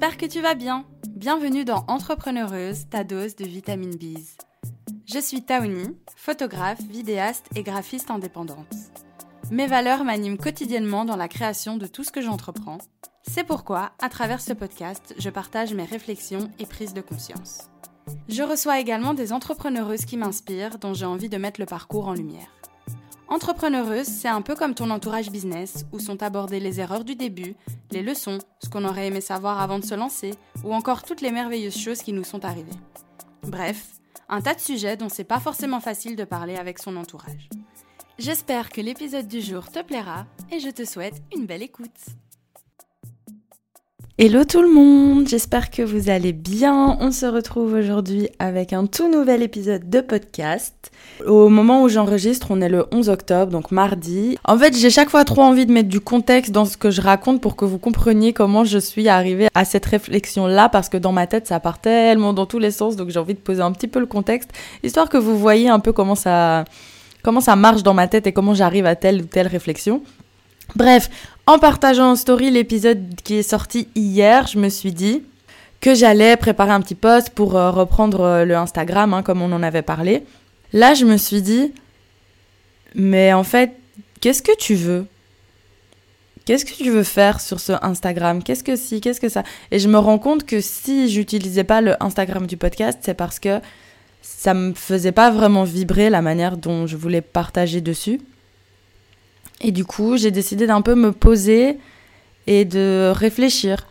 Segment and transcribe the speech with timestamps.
[0.00, 0.86] J'espère que tu vas bien.
[1.10, 4.16] Bienvenue dans Entrepreneureuse, ta dose de vitamine B.
[5.04, 8.74] Je suis Taouni, photographe, vidéaste et graphiste indépendante.
[9.50, 12.78] Mes valeurs m'animent quotidiennement dans la création de tout ce que j'entreprends.
[13.28, 17.68] C'est pourquoi, à travers ce podcast, je partage mes réflexions et prises de conscience.
[18.26, 22.14] Je reçois également des entrepreneureuses qui m'inspirent, dont j'ai envie de mettre le parcours en
[22.14, 22.59] lumière.
[23.30, 27.54] Entrepreneureuse, c'est un peu comme ton entourage business, où sont abordées les erreurs du début,
[27.92, 30.34] les leçons, ce qu'on aurait aimé savoir avant de se lancer,
[30.64, 32.72] ou encore toutes les merveilleuses choses qui nous sont arrivées.
[33.44, 33.86] Bref,
[34.28, 37.48] un tas de sujets dont c'est pas forcément facile de parler avec son entourage.
[38.18, 41.88] J'espère que l'épisode du jour te plaira et je te souhaite une belle écoute.
[44.22, 46.98] Hello tout le monde, j'espère que vous allez bien.
[47.00, 50.90] On se retrouve aujourd'hui avec un tout nouvel épisode de podcast.
[51.26, 54.36] Au moment où j'enregistre, on est le 11 octobre, donc mardi.
[54.44, 57.00] En fait, j'ai chaque fois trop envie de mettre du contexte dans ce que je
[57.00, 61.12] raconte pour que vous compreniez comment je suis arrivée à cette réflexion-là, parce que dans
[61.12, 63.72] ma tête, ça part tellement dans tous les sens, donc j'ai envie de poser un
[63.72, 64.50] petit peu le contexte,
[64.82, 66.66] histoire que vous voyez un peu comment ça,
[67.22, 70.02] comment ça marche dans ma tête et comment j'arrive à telle ou telle réflexion.
[70.76, 71.10] Bref,
[71.50, 75.24] en partageant en story l'épisode qui est sorti hier, je me suis dit
[75.80, 79.50] que j'allais préparer un petit post pour euh, reprendre euh, le Instagram, hein, comme on
[79.50, 80.22] en avait parlé.
[80.72, 81.72] Là, je me suis dit,
[82.94, 83.72] mais en fait,
[84.20, 85.06] qu'est-ce que tu veux?
[86.44, 88.44] Qu'est-ce que tu veux faire sur ce Instagram?
[88.44, 89.00] Qu'est-ce que si?
[89.00, 89.42] Qu'est-ce que ça?
[89.72, 93.40] Et je me rends compte que si j'utilisais pas le Instagram du podcast, c'est parce
[93.40, 93.60] que
[94.22, 98.20] ça me faisait pas vraiment vibrer la manière dont je voulais partager dessus.
[99.60, 101.76] Et du coup, j'ai décidé d'un peu me poser
[102.46, 103.86] et de réfléchir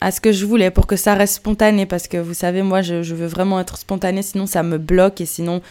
[0.00, 1.86] à ce que je voulais pour que ça reste spontané.
[1.86, 5.26] Parce que vous savez, moi, je, veux vraiment être spontané, sinon ça me bloque et
[5.26, 5.62] sinon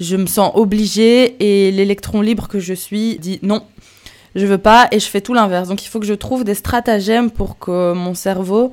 [0.00, 3.62] je me sens obligée et l'électron libre que je suis dit non,
[4.34, 5.68] je veux pas et je fais tout l'inverse.
[5.68, 8.72] Donc il faut que je trouve des stratagèmes pour que mon cerveau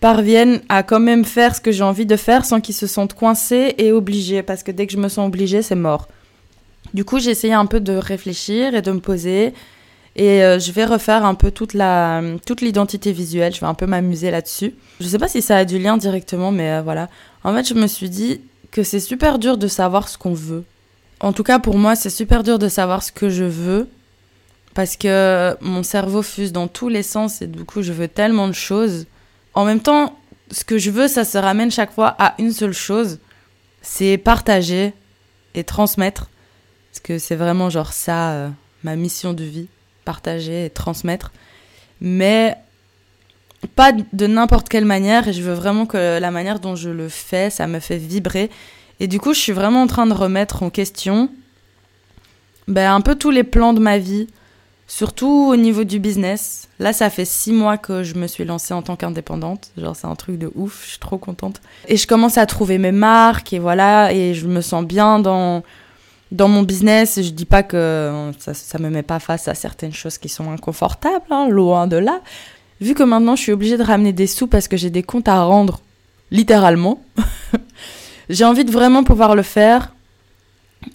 [0.00, 3.14] parvienne à quand même faire ce que j'ai envie de faire sans qu'il se sente
[3.14, 4.42] coincé et obligé.
[4.42, 6.08] Parce que dès que je me sens obligée, c'est mort.
[6.94, 9.52] Du coup, j'ai essayé un peu de réfléchir et de me poser.
[10.16, 11.76] Et euh, je vais refaire un peu toute
[12.46, 13.52] toute l'identité visuelle.
[13.52, 14.74] Je vais un peu m'amuser là-dessus.
[15.00, 17.08] Je sais pas si ça a du lien directement, mais euh, voilà.
[17.42, 18.40] En fait, je me suis dit
[18.70, 20.64] que c'est super dur de savoir ce qu'on veut.
[21.18, 23.88] En tout cas, pour moi, c'est super dur de savoir ce que je veux.
[24.74, 28.46] Parce que mon cerveau fuse dans tous les sens et du coup, je veux tellement
[28.46, 29.06] de choses.
[29.54, 30.16] En même temps,
[30.50, 33.18] ce que je veux, ça se ramène chaque fois à une seule chose.
[33.82, 34.92] C'est partager
[35.54, 36.28] et transmettre.
[37.04, 38.48] Que c'est vraiment genre ça, euh,
[38.82, 39.68] ma mission de vie,
[40.04, 41.32] partager et transmettre.
[42.00, 42.56] Mais
[43.76, 47.08] pas de n'importe quelle manière, et je veux vraiment que la manière dont je le
[47.08, 48.50] fais, ça me fait vibrer.
[49.00, 51.28] Et du coup, je suis vraiment en train de remettre en question
[52.68, 54.26] ben, un peu tous les plans de ma vie,
[54.86, 56.68] surtout au niveau du business.
[56.78, 59.72] Là, ça fait six mois que je me suis lancée en tant qu'indépendante.
[59.76, 61.60] Genre, c'est un truc de ouf, je suis trop contente.
[61.88, 65.62] Et je commence à trouver mes marques, et voilà, et je me sens bien dans
[66.34, 69.92] dans mon business, je dis pas que ça, ne me met pas face à certaines
[69.92, 72.20] choses qui sont inconfortables, hein, loin de là.
[72.80, 75.28] Vu que maintenant je suis obligée de ramener des sous parce que j'ai des comptes
[75.28, 75.80] à rendre,
[76.32, 77.00] littéralement,
[78.28, 79.94] j'ai envie de vraiment pouvoir le faire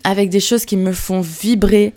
[0.04, 1.94] avec des choses qui me font vibrer,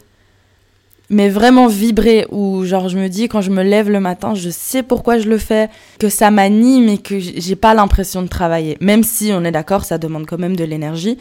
[1.10, 4.50] mais vraiment vibrer, où genre je me dis quand je me lève le matin, je
[4.50, 8.78] sais pourquoi je le fais, que ça m'anime et que j'ai pas l'impression de travailler.
[8.80, 11.19] Même si on est d'accord, ça demande quand même de l'énergie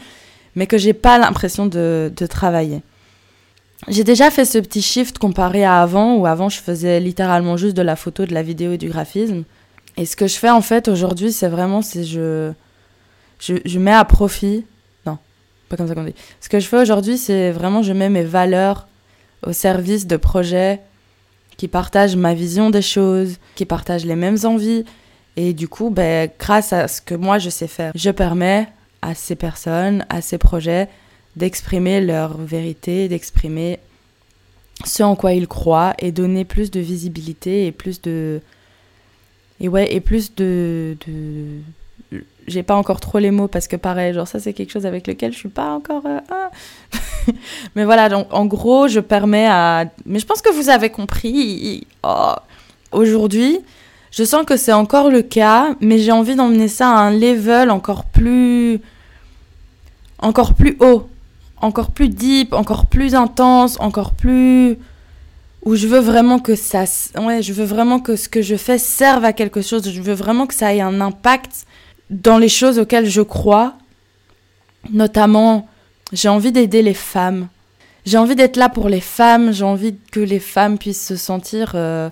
[0.54, 2.82] mais que j'ai pas l'impression de, de travailler.
[3.88, 7.76] J'ai déjà fait ce petit shift comparé à avant, où avant je faisais littéralement juste
[7.76, 9.42] de la photo, de la vidéo et du graphisme.
[9.96, 12.52] Et ce que je fais en fait aujourd'hui, c'est vraiment, c'est je,
[13.40, 14.64] je, je mets à profit,
[15.04, 15.18] non,
[15.68, 16.14] pas comme ça qu'on dit.
[16.40, 18.86] Ce que je fais aujourd'hui, c'est vraiment, je mets mes valeurs
[19.44, 20.80] au service de projets
[21.56, 24.84] qui partagent ma vision des choses, qui partagent les mêmes envies.
[25.36, 28.68] Et du coup, ben, grâce à ce que moi je sais faire, je permets
[29.02, 30.88] à ces personnes, à ces projets,
[31.36, 33.78] d'exprimer leur vérité, d'exprimer
[34.84, 38.40] ce en quoi ils croient et donner plus de visibilité et plus de
[39.60, 42.18] et ouais et plus de, de...
[42.46, 45.06] j'ai pas encore trop les mots parce que pareil genre ça c'est quelque chose avec
[45.06, 46.50] lequel je suis pas encore euh, ah.
[47.76, 51.86] mais voilà donc en gros je permets à mais je pense que vous avez compris
[52.02, 52.34] oh.
[52.90, 53.60] aujourd'hui
[54.10, 57.70] je sens que c'est encore le cas mais j'ai envie d'emmener ça à un level
[57.70, 58.80] encore plus
[60.22, 61.08] encore plus haut,
[61.60, 64.78] encore plus deep, encore plus intense, encore plus
[65.64, 66.84] où je veux vraiment que ça
[67.20, 70.14] ouais, je veux vraiment que ce que je fais serve à quelque chose, je veux
[70.14, 71.66] vraiment que ça ait un impact
[72.10, 73.74] dans les choses auxquelles je crois.
[74.90, 75.68] Notamment,
[76.12, 77.46] j'ai envie d'aider les femmes.
[78.04, 81.72] J'ai envie d'être là pour les femmes, j'ai envie que les femmes puissent se sentir
[81.76, 82.10] euh,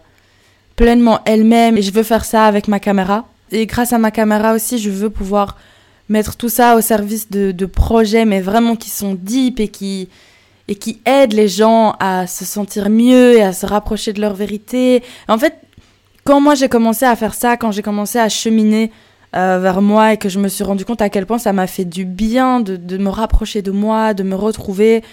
[0.77, 3.27] pleinement elles-mêmes et je veux faire ça avec ma caméra.
[3.51, 5.57] Et grâce à ma caméra aussi, je veux pouvoir
[6.11, 10.09] mettre tout ça au service de, projets, mais vraiment qui sont deep et qui,
[10.69, 14.35] et qui aident les gens à se sentir mieux et à se rapprocher de leur
[14.35, 15.03] vérité.
[15.29, 15.55] En fait,
[16.25, 18.91] quand moi j'ai commencé à faire ça, quand j'ai commencé à cheminer
[19.37, 21.69] euh, vers moi et que je me suis rendu compte à quel point ça m'a
[21.69, 25.05] fait du bien de, de, me rapprocher de moi, de me retrouver,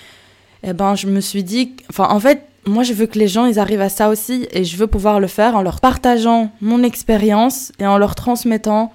[0.64, 3.46] eh ben je me suis dit, enfin en fait, moi je veux que les gens
[3.46, 6.82] ils arrivent à ça aussi et je veux pouvoir le faire en leur partageant mon
[6.82, 8.92] expérience et en leur transmettant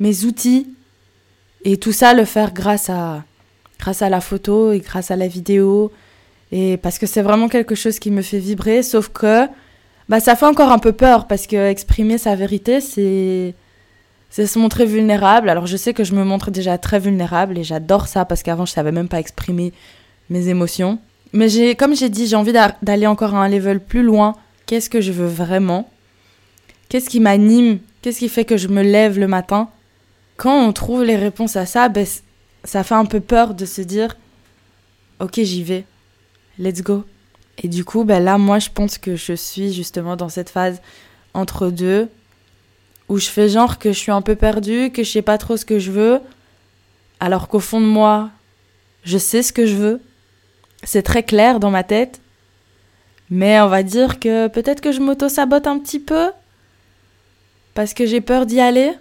[0.00, 0.73] mes outils
[1.64, 3.24] et tout ça le faire grâce à
[3.78, 5.90] grâce à la photo et grâce à la vidéo
[6.52, 9.46] et parce que c'est vraiment quelque chose qui me fait vibrer sauf que
[10.08, 13.54] bah ça fait encore un peu peur parce que exprimer sa vérité c'est
[14.34, 15.48] c'est se montrer vulnérable.
[15.48, 18.66] Alors je sais que je me montre déjà très vulnérable et j'adore ça parce qu'avant
[18.66, 19.72] je savais même pas exprimer
[20.28, 20.98] mes émotions.
[21.32, 22.52] Mais j'ai comme j'ai dit, j'ai envie
[22.82, 24.34] d'aller encore à un level plus loin.
[24.66, 25.88] Qu'est-ce que je veux vraiment?
[26.88, 27.78] Qu'est-ce qui m'anime?
[28.02, 29.68] Qu'est-ce qui fait que je me lève le matin?
[30.36, 32.06] Quand on trouve les réponses à ça, ben,
[32.64, 34.16] ça fait un peu peur de se dire
[35.20, 35.84] OK, j'y vais.
[36.58, 37.04] Let's go.
[37.62, 40.80] Et du coup, ben là, moi, je pense que je suis justement dans cette phase
[41.34, 42.08] entre deux,
[43.08, 45.56] où je fais genre que je suis un peu perdue, que je sais pas trop
[45.56, 46.20] ce que je veux,
[47.20, 48.30] alors qu'au fond de moi,
[49.04, 50.00] je sais ce que je veux.
[50.82, 52.20] C'est très clair dans ma tête.
[53.30, 56.30] Mais on va dire que peut-être que je m'auto-sabote un petit peu.
[57.74, 58.92] Parce que j'ai peur d'y aller.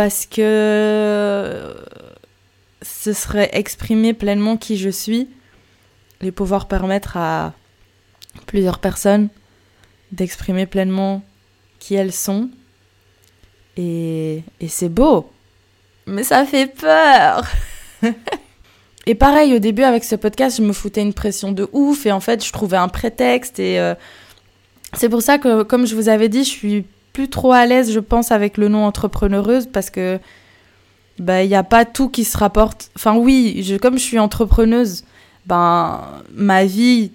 [0.00, 1.74] Parce que
[2.80, 5.28] ce serait exprimer pleinement qui je suis
[6.22, 7.52] et pouvoir permettre à
[8.46, 9.28] plusieurs personnes
[10.10, 11.22] d'exprimer pleinement
[11.80, 12.48] qui elles sont.
[13.76, 15.30] Et, et c'est beau.
[16.06, 17.44] Mais ça fait peur.
[19.06, 22.06] et pareil, au début, avec ce podcast, je me foutais une pression de ouf.
[22.06, 23.58] Et en fait, je trouvais un prétexte.
[23.58, 23.94] Et euh,
[24.94, 26.86] c'est pour ça que, comme je vous avais dit, je suis
[27.28, 29.66] trop à l'aise, je pense, avec le nom entrepreneureuse.
[29.66, 30.18] Parce que
[31.18, 32.90] bah, il n'y a pas tout qui se rapporte.
[32.96, 35.04] Enfin, oui, je, comme je suis entrepreneuse,
[35.46, 36.00] ben,
[36.32, 37.12] ma vie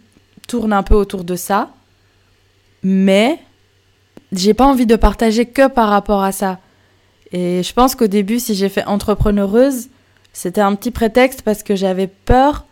[0.47, 1.69] tourne un peu autour de ça.
[2.83, 3.39] Mais
[4.31, 6.59] j'ai pas envie de partager que par rapport à ça.
[7.31, 9.89] Et je pense qu'au début, si j'ai fait entrepreneureuse,
[10.33, 12.65] c'était un petit prétexte parce que j'avais peur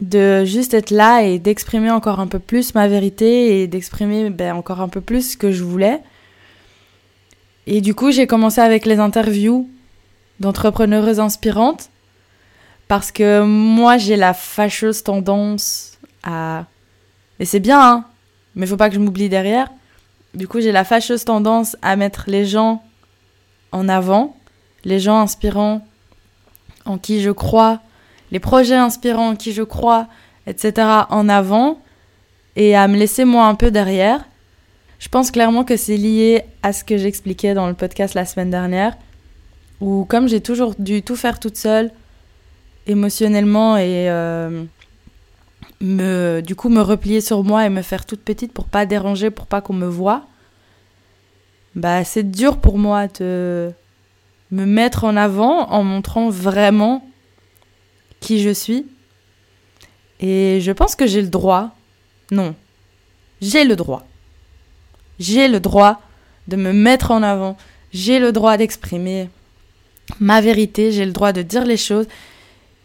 [0.00, 4.54] de juste être là et d'exprimer encore un peu plus ma vérité et d'exprimer ben,
[4.54, 6.00] encore un peu plus ce que je voulais.
[7.66, 9.68] Et du coup, j'ai commencé avec les interviews
[10.40, 11.90] d'entrepreneuses inspirantes
[12.88, 16.66] parce que moi, j'ai la fâcheuse tendance à...
[17.40, 18.04] Et c'est bien, hein,
[18.54, 19.68] mais faut pas que je m'oublie derrière
[20.36, 22.82] du coup, j'ai la fâcheuse tendance à mettre les gens
[23.72, 24.36] en avant,
[24.84, 25.84] les gens inspirants
[26.84, 27.80] en qui je crois,
[28.30, 30.08] les projets inspirants en qui je crois,
[30.46, 30.86] etc.
[31.08, 31.80] en avant,
[32.54, 34.24] et à me laisser moi un peu derrière.
[34.98, 38.50] Je pense clairement que c'est lié à ce que j'expliquais dans le podcast la semaine
[38.50, 38.96] dernière,
[39.80, 41.90] où comme j'ai toujours dû tout faire toute seule,
[42.86, 44.64] émotionnellement et euh,
[45.80, 49.30] me, du coup, me replier sur moi et me faire toute petite pour pas déranger,
[49.30, 50.26] pour pas qu'on me voit,
[51.74, 53.70] bah, c'est dur pour moi de
[54.50, 57.06] me mettre en avant en montrant vraiment
[58.20, 58.86] qui je suis.
[60.20, 61.76] Et je pense que j'ai le droit.
[62.30, 62.54] Non.
[63.42, 64.06] J'ai le droit.
[65.18, 66.00] J'ai le droit
[66.48, 67.56] de me mettre en avant.
[67.92, 69.28] J'ai le droit d'exprimer
[70.20, 70.92] ma vérité.
[70.92, 72.06] J'ai le droit de dire les choses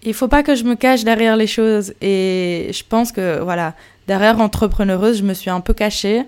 [0.03, 1.93] il faut pas que je me cache derrière les choses.
[2.01, 3.75] Et je pense que, voilà,
[4.07, 6.23] derrière entrepreneureuse, je me suis un peu cachée.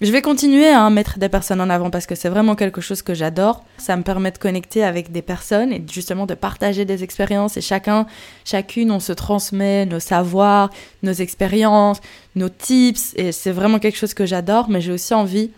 [0.00, 3.02] Je vais continuer à mettre des personnes en avant parce que c'est vraiment quelque chose
[3.02, 3.64] que j'adore.
[3.78, 7.56] Ça me permet de connecter avec des personnes et justement de partager des expériences.
[7.56, 8.06] Et chacun,
[8.44, 10.70] chacune, on se transmet nos savoirs,
[11.02, 12.00] nos expériences,
[12.34, 13.14] nos tips.
[13.16, 14.68] Et c'est vraiment quelque chose que j'adore.
[14.68, 15.52] Mais j'ai aussi envie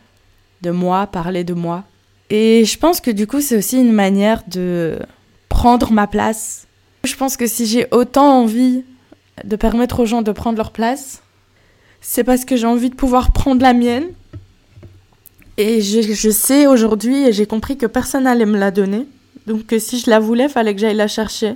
[0.62, 1.84] de moi, parler de moi.
[2.28, 4.98] Et je pense que du coup, c'est aussi une manière de
[5.48, 6.66] prendre ma place
[7.06, 8.84] je pense que si j'ai autant envie
[9.44, 11.22] de permettre aux gens de prendre leur place,
[12.00, 14.06] c'est parce que j'ai envie de pouvoir prendre la mienne.
[15.58, 19.06] Et je, sais aujourd'hui et j'ai compris que personne n'allait me la donner.
[19.46, 21.54] Donc si je la voulais, fallait que j'aille la chercher.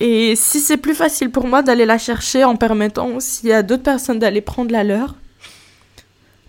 [0.00, 3.84] Et si c'est plus facile pour moi d'aller la chercher en permettant aussi à d'autres
[3.84, 5.14] personnes d'aller prendre la leur,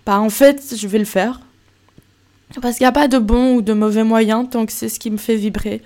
[0.04, 1.40] bah en fait, je vais le faire.
[2.60, 5.00] Parce qu'il n'y a pas de bon ou de mauvais moyen tant que c'est ce
[5.00, 5.82] qui me fait vibrer.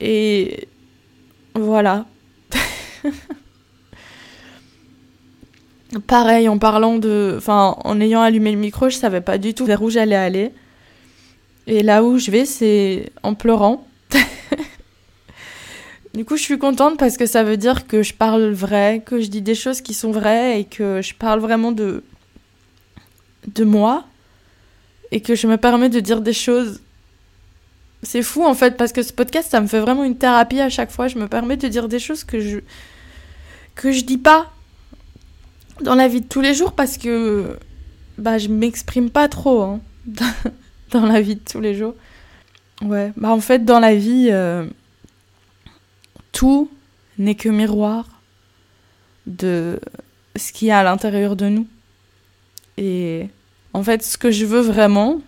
[0.00, 0.68] Et
[1.54, 2.06] voilà.
[6.06, 7.34] Pareil, en parlant de.
[7.38, 10.52] Enfin, en ayant allumé le micro, je savais pas du tout vers où j'allais aller.
[11.66, 13.86] Et là où je vais, c'est en pleurant.
[16.14, 19.20] du coup, je suis contente parce que ça veut dire que je parle vrai, que
[19.20, 22.02] je dis des choses qui sont vraies et que je parle vraiment de.
[23.54, 24.04] de moi.
[25.10, 26.82] et que je me permets de dire des choses.
[28.02, 30.68] C'est fou en fait parce que ce podcast ça me fait vraiment une thérapie à
[30.68, 31.08] chaque fois.
[31.08, 32.58] Je me permets de dire des choses que je
[33.74, 34.52] que je dis pas
[35.80, 37.56] dans la vie de tous les jours parce que
[38.16, 39.80] bah je m'exprime pas trop hein,
[40.90, 41.94] dans la vie de tous les jours.
[42.82, 44.66] Ouais, bah en fait dans la vie euh,
[46.32, 46.70] tout
[47.18, 48.06] n'est que miroir
[49.26, 49.80] de
[50.36, 51.66] ce qu'il y a à l'intérieur de nous.
[52.76, 53.28] Et
[53.72, 55.20] en fait, ce que je veux vraiment,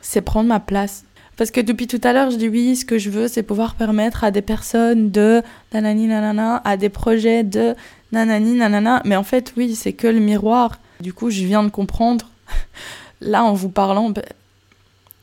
[0.00, 1.04] c'est prendre ma place.
[1.36, 3.74] Parce que depuis tout à l'heure, je dis oui, ce que je veux, c'est pouvoir
[3.74, 7.74] permettre à des personnes de nanani nanana, à des projets de
[8.12, 9.02] nanani nanana.
[9.04, 10.78] Mais en fait, oui, c'est que le miroir.
[11.00, 12.30] Du coup, je viens de comprendre,
[13.20, 14.24] là, en vous parlant, ben,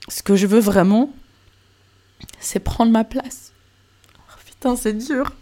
[0.09, 1.09] ce que je veux vraiment,
[2.39, 3.53] c'est prendre ma place.
[4.17, 5.33] Oh, putain, c'est dur.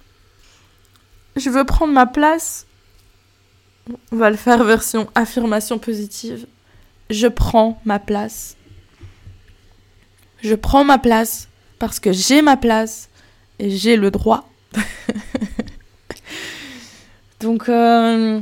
[1.35, 2.67] Je veux prendre ma place.
[4.11, 6.45] On va le faire version affirmation positive.
[7.09, 8.55] Je prends ma place.
[10.41, 11.48] Je prends ma place
[11.79, 13.10] parce que j'ai ma place
[13.60, 14.50] et j'ai le droit.
[17.39, 18.39] Donc, euh...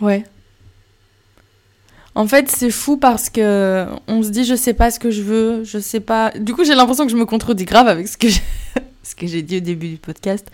[0.00, 0.24] ouais.
[2.14, 5.22] En fait, c'est fou parce que on se dit je sais pas ce que je
[5.22, 6.32] veux, je sais pas.
[6.32, 8.28] Du coup, j'ai l'impression que je me contredis grave avec ce que
[9.26, 10.46] j'ai dit au début du podcast.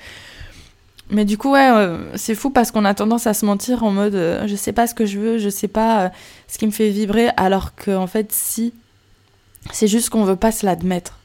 [1.10, 3.90] Mais du coup, ouais, euh, c'est fou parce qu'on a tendance à se mentir en
[3.90, 6.12] mode euh, je sais pas ce que je veux, je sais pas
[6.48, 8.72] ce qui me fait vibrer, alors qu'en en fait, si,
[9.72, 11.18] c'est juste qu'on veut pas se l'admettre.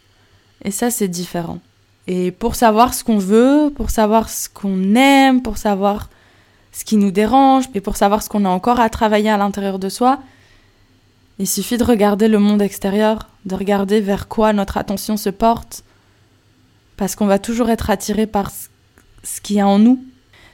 [0.64, 1.60] Et ça, c'est différent.
[2.08, 6.10] Et pour savoir ce qu'on veut, pour savoir ce qu'on aime, pour savoir
[6.72, 9.80] ce qui nous dérange, et pour savoir ce qu'on a encore à travailler à l'intérieur
[9.80, 10.20] de soi,
[11.38, 15.84] il suffit de regarder le monde extérieur, de regarder vers quoi notre attention se porte,
[16.98, 18.70] parce qu'on va toujours être attiré par ce
[19.24, 20.04] ce qu'il y a en nous.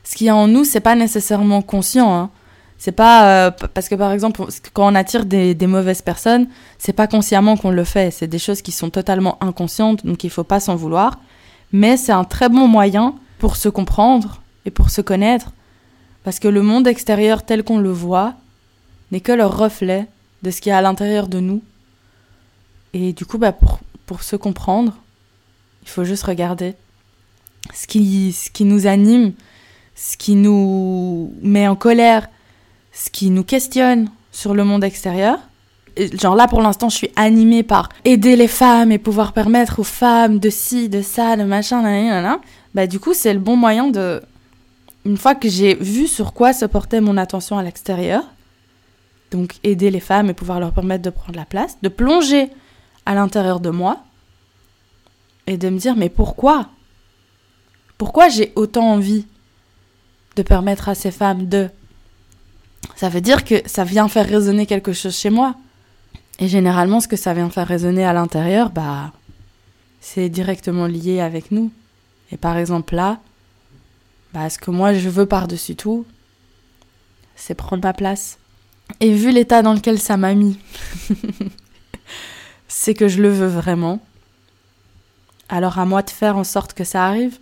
[0.03, 2.13] Ce qu'il y a en nous, c'est pas nécessairement conscient.
[2.13, 2.29] Hein.
[2.77, 7.07] C'est pas euh, parce que par exemple quand on attire des, mauvaises personnes, c'est pas
[7.07, 8.11] consciemment qu'on le fait.
[8.11, 11.19] C'est des choses qui sont totalement inconscientes, donc il faut pas s'en vouloir.
[11.71, 15.51] Mais c'est un très bon moyen pour se comprendre et pour se connaître,
[16.23, 18.33] parce que le monde extérieur tel qu'on le voit
[19.11, 20.07] n'est que le reflet
[20.43, 21.61] de ce qu'il y a à l'intérieur de nous.
[22.93, 24.93] Et du coup, bah, pour, pour se comprendre,
[25.83, 26.75] il faut juste regarder
[27.73, 29.33] ce qui, ce qui nous anime,
[29.95, 32.27] ce qui nous met en colère,
[32.95, 35.37] ce qui nous questionne sur le monde extérieur.
[35.97, 39.83] genre là, pour l'instant, je suis animée par aider les femmes et pouvoir permettre aux
[39.83, 42.39] femmes de ci, de ça, de machin, là,
[42.73, 44.21] Bah, du coup, c'est le bon moyen de.
[45.05, 48.23] Une fois que j'ai vu sur quoi se portait mon attention à l'extérieur,
[49.29, 52.49] donc aider les femmes et pouvoir leur permettre de prendre la place, de plonger
[53.05, 53.99] à l'intérieur de moi
[55.45, 56.69] et de me dire mais pourquoi?
[57.99, 59.27] Pourquoi j'ai autant envie
[60.35, 61.69] de permettre à ces femmes de...
[62.95, 65.55] Ça veut dire que ça vient faire résonner quelque chose chez moi.
[66.39, 69.11] Et généralement, ce que ça vient faire résonner à l'intérieur, bah,
[69.99, 71.71] c'est directement lié avec nous.
[72.31, 73.19] Et par exemple là,
[74.33, 76.05] bah, ce que moi je veux par-dessus tout,
[77.35, 78.37] c'est prendre ma place.
[78.99, 80.59] Et vu l'état dans lequel ça m'a mis,
[82.67, 83.99] c'est que je le veux vraiment.
[85.49, 87.39] Alors à moi de faire en sorte que ça arrive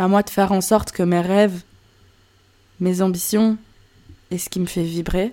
[0.00, 1.62] à moi de faire en sorte que mes rêves,
[2.80, 3.58] mes ambitions
[4.30, 5.32] et ce qui me fait vibrer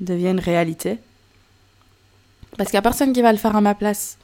[0.00, 0.98] deviennent réalité.
[2.56, 4.18] Parce qu'il n'y a personne qui va le faire à ma place.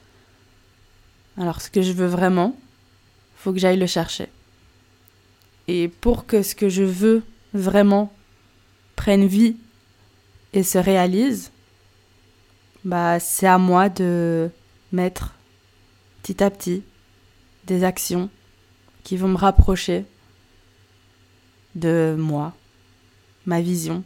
[1.36, 2.56] Alors ce que je veux vraiment,
[3.36, 4.28] faut que j'aille le chercher.
[5.68, 7.22] Et pour que ce que je veux
[7.54, 8.12] vraiment
[8.96, 9.56] prenne vie
[10.52, 11.50] et se réalise,
[12.84, 14.50] bah c'est à moi de
[14.90, 15.34] mettre
[16.22, 16.82] petit à petit
[17.66, 18.28] des actions
[19.04, 20.04] qui vont me rapprocher
[21.74, 22.52] de moi,
[23.46, 24.02] ma vision,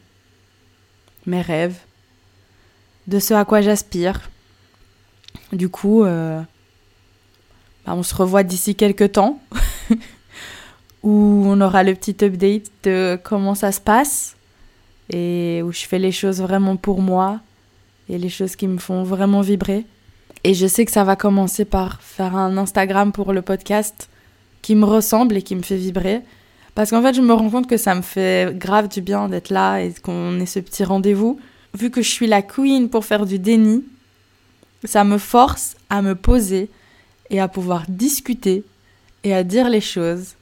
[1.27, 1.79] mes rêves,
[3.07, 4.31] de ce à quoi j'aspire.
[5.53, 6.41] Du coup, euh,
[7.85, 9.41] bah, on se revoit d'ici quelques temps,
[11.03, 14.37] où on aura le petit update de comment ça se passe,
[15.11, 17.41] et où je fais les choses vraiment pour moi,
[18.09, 19.85] et les choses qui me font vraiment vibrer.
[20.45, 24.09] Et je sais que ça va commencer par faire un Instagram pour le podcast
[24.63, 26.23] qui me ressemble et qui me fait vibrer.
[26.77, 29.49] Parce qu'en fait, je me rends compte que ça me fait grave du bien d'être
[29.49, 31.41] là et qu'on ait ce petit rendez-vous.
[31.73, 33.83] Vu que je suis la queen pour faire du déni,
[34.85, 36.69] ça me force à me poser
[37.31, 38.63] et à pouvoir discuter
[39.25, 40.35] et à dire les choses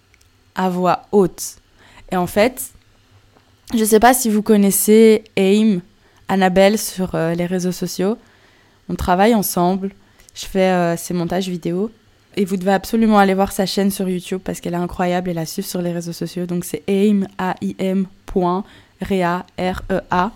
[0.57, 1.59] à voix haute.
[2.11, 2.73] Et en fait,
[3.73, 5.83] je sais pas si vous connaissez AIM,
[6.27, 8.19] Annabelle, sur euh, les réseaux sociaux.
[8.89, 9.93] On travaille ensemble.
[10.35, 11.93] Je fais euh, ses montages vidéo.
[12.37, 15.35] Et vous devez absolument aller voir sa chaîne sur YouTube parce qu'elle est incroyable et
[15.35, 16.47] la suivre sur les réseaux sociaux.
[16.47, 18.07] Donc c'est aim, A-I-M,
[19.01, 20.33] Réa, R-E-A.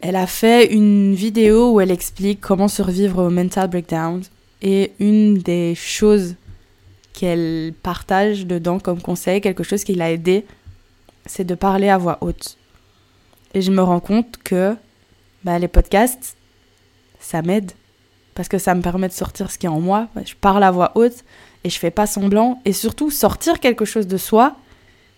[0.00, 4.22] Elle a fait une vidéo où elle explique comment survivre au mental breakdown.
[4.62, 6.34] Et une des choses
[7.12, 10.44] qu'elle partage dedans comme conseil, quelque chose qui l'a aidé,
[11.24, 12.58] c'est de parler à voix haute.
[13.54, 14.76] Et je me rends compte que
[15.44, 16.36] bah, les podcasts,
[17.20, 17.72] ça m'aide.
[18.36, 20.08] Parce que ça me permet de sortir ce qui est en moi.
[20.24, 21.24] Je parle à voix haute
[21.64, 22.60] et je fais pas semblant.
[22.64, 24.54] Et surtout, sortir quelque chose de soi,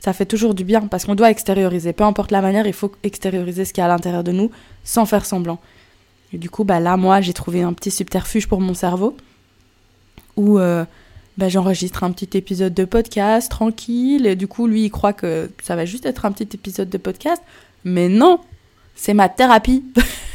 [0.01, 1.93] ça fait toujours du bien parce qu'on doit extérioriser.
[1.93, 4.51] Peu importe la manière, il faut extérioriser ce qui est à l'intérieur de nous
[4.85, 5.59] sans faire semblant.
[6.33, 9.17] Et du coup, bah là, moi, j'ai trouvé un petit subterfuge pour mon cerveau
[10.37, 10.85] où euh,
[11.37, 14.27] bah, j'enregistre un petit épisode de podcast tranquille.
[14.27, 16.99] Et du coup, lui, il croit que ça va juste être un petit épisode de
[16.99, 17.43] podcast.
[17.85, 18.41] Mais non,
[18.95, 19.85] c'est ma thérapie.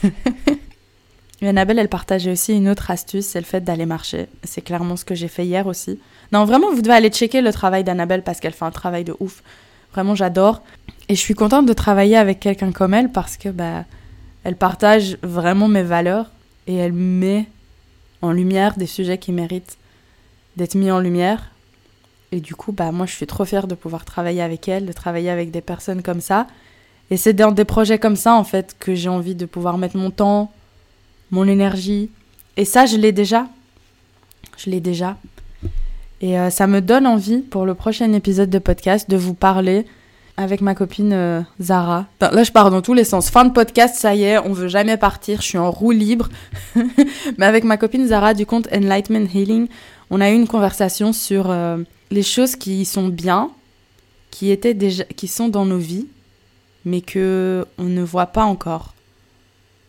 [1.43, 4.27] Et Annabelle, elle partageait aussi une autre astuce, c'est le fait d'aller marcher.
[4.45, 5.99] C'est clairement ce que j'ai fait hier aussi.
[6.31, 9.13] Non, vraiment, vous devez aller checker le travail d'Annabelle parce qu'elle fait un travail de
[9.19, 9.43] ouf.
[9.91, 10.61] Vraiment, j'adore.
[11.09, 13.83] Et je suis contente de travailler avec quelqu'un comme elle parce que bah,
[14.45, 16.31] elle partage vraiment mes valeurs
[16.65, 17.45] et elle met
[18.21, 19.77] en lumière des sujets qui méritent
[20.55, 21.51] d'être mis en lumière.
[22.31, 24.93] Et du coup, bah, moi, je suis trop fière de pouvoir travailler avec elle, de
[24.93, 26.47] travailler avec des personnes comme ça.
[27.11, 29.97] Et c'est dans des projets comme ça, en fait, que j'ai envie de pouvoir mettre
[29.97, 30.49] mon temps,
[31.33, 32.09] mon énergie.
[32.57, 33.47] Et ça, je l'ai déjà.
[34.55, 35.17] Je l'ai déjà.
[36.21, 39.85] Et euh, ça me donne envie, pour le prochain épisode de podcast, de vous parler
[40.37, 42.05] avec ma copine euh, Zara.
[42.21, 43.29] là, je pars dans tous les sens.
[43.29, 46.29] Fin de podcast, ça y est, on veut jamais partir, je suis en roue libre.
[47.37, 49.67] Mais avec ma copine Zara du compte Enlightenment Healing,
[50.11, 51.77] on a eu une conversation sur euh,
[52.11, 53.49] les choses qui sont bien,
[54.29, 56.07] qui étaient déjà, qui sont dans nos vies,
[56.85, 58.93] mais que on ne voit pas encore.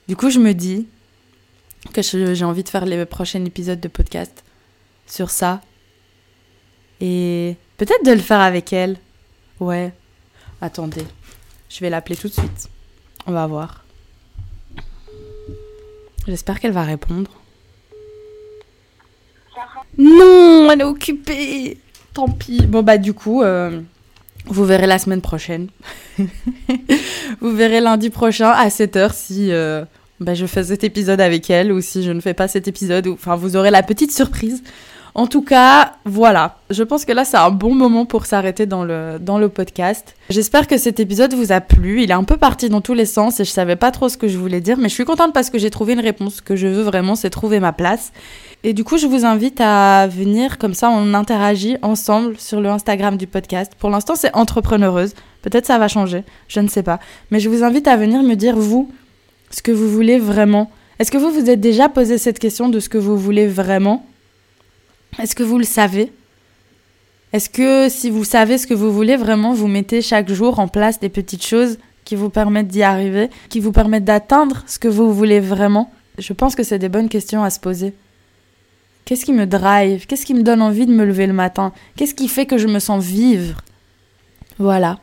[0.08, 0.86] Du coup, je me dis
[1.92, 4.44] que j'ai envie de faire les prochains épisodes de podcast
[5.06, 5.60] sur ça.
[7.00, 8.96] Et peut-être de le faire avec elle.
[9.60, 9.92] Ouais.
[10.60, 11.04] Attendez.
[11.68, 12.68] Je vais l'appeler tout de suite.
[13.26, 13.84] On va voir.
[16.26, 17.30] J'espère qu'elle va répondre.
[19.98, 21.78] Non, elle est occupée.
[22.12, 22.66] Tant pis.
[22.66, 23.80] Bon bah du coup, euh,
[24.46, 25.68] vous verrez la semaine prochaine.
[26.18, 29.84] vous verrez lundi prochain à 7h si euh,
[30.24, 33.06] bah, je fais cet épisode avec elle ou si je ne fais pas cet épisode.
[33.08, 34.62] Enfin, vous aurez la petite surprise.
[35.16, 36.56] En tout cas, voilà.
[36.70, 40.16] Je pense que là, c'est un bon moment pour s'arrêter dans le, dans le podcast.
[40.28, 42.02] J'espère que cet épisode vous a plu.
[42.02, 44.16] Il est un peu parti dans tous les sens et je savais pas trop ce
[44.16, 46.36] que je voulais dire, mais je suis contente parce que j'ai trouvé une réponse.
[46.36, 48.12] Ce que je veux vraiment, c'est trouver ma place.
[48.64, 52.70] Et du coup, je vous invite à venir comme ça, on interagit ensemble sur le
[52.70, 53.72] Instagram du podcast.
[53.78, 55.14] Pour l'instant, c'est entrepreneureuse.
[55.42, 56.98] Peut-être ça va changer, je ne sais pas.
[57.30, 58.90] Mais je vous invite à venir me dire, vous,
[59.54, 60.70] ce que vous voulez vraiment.
[60.98, 64.04] Est-ce que vous vous êtes déjà posé cette question de ce que vous voulez vraiment?
[65.22, 66.12] Est-ce que vous le savez?
[67.32, 70.66] Est-ce que si vous savez ce que vous voulez vraiment, vous mettez chaque jour en
[70.66, 74.88] place des petites choses qui vous permettent d'y arriver, qui vous permettent d'atteindre ce que
[74.88, 75.92] vous voulez vraiment?
[76.18, 77.94] Je pense que c'est des bonnes questions à se poser.
[79.04, 80.06] Qu'est-ce qui me drive?
[80.06, 81.72] Qu'est-ce qui me donne envie de me lever le matin?
[81.96, 83.60] Qu'est-ce qui fait que je me sens vivre?
[84.58, 84.98] Voilà.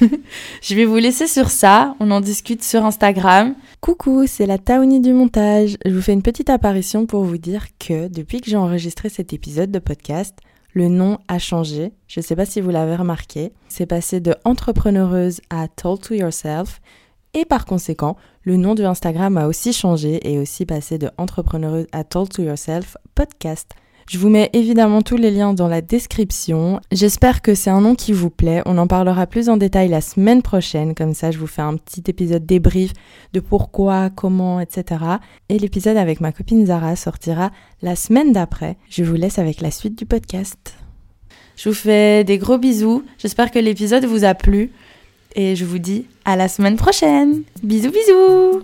[0.62, 1.94] je vais vous laisser sur ça.
[2.00, 3.54] On en discute sur Instagram.
[3.80, 5.76] Coucou, c'est la Taouni du montage.
[5.84, 9.32] Je vous fais une petite apparition pour vous dire que depuis que j'ai enregistré cet
[9.32, 10.38] épisode de podcast,
[10.72, 11.92] le nom a changé.
[12.06, 13.52] Je ne sais pas si vous l'avez remarqué.
[13.68, 16.80] C'est passé de entrepreneureuse à Told to Yourself.
[17.32, 21.86] Et par conséquent, le nom de Instagram a aussi changé et aussi passé de entrepreneureuse
[21.92, 23.72] à Told to Yourself podcast.
[24.08, 26.80] Je vous mets évidemment tous les liens dans la description.
[26.92, 28.62] J'espère que c'est un nom qui vous plaît.
[28.64, 30.94] On en parlera plus en détail la semaine prochaine.
[30.94, 32.92] Comme ça, je vous fais un petit épisode débrief
[33.32, 35.00] de pourquoi, comment, etc.
[35.48, 37.50] Et l'épisode avec ma copine Zara sortira
[37.82, 38.76] la semaine d'après.
[38.88, 40.76] Je vous laisse avec la suite du podcast.
[41.56, 43.02] Je vous fais des gros bisous.
[43.18, 44.70] J'espère que l'épisode vous a plu.
[45.34, 47.42] Et je vous dis à la semaine prochaine.
[47.64, 48.62] Bisous bisous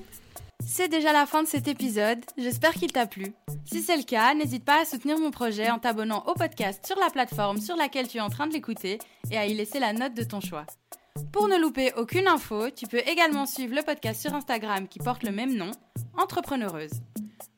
[0.72, 3.34] c'est déjà la fin de cet épisode, j'espère qu'il t'a plu.
[3.66, 6.98] Si c'est le cas, n'hésite pas à soutenir mon projet en t'abonnant au podcast sur
[6.98, 8.98] la plateforme sur laquelle tu es en train de l'écouter
[9.30, 10.64] et à y laisser la note de ton choix.
[11.30, 15.24] Pour ne louper aucune info, tu peux également suivre le podcast sur Instagram qui porte
[15.24, 15.72] le même nom,
[16.16, 17.02] Entrepreneureuse.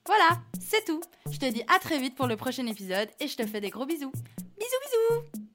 [0.06, 1.00] Voilà, c'est tout.
[1.30, 3.70] Je te dis à très vite pour le prochain épisode et je te fais des
[3.70, 4.12] gros bisous.
[4.58, 5.53] Bisous bisous